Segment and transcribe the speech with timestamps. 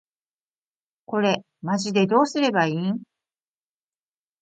[1.05, 3.03] これマジでどうすれば良いん？